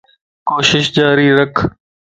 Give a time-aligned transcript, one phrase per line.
[0.49, 1.55] ڪوشش جاري رک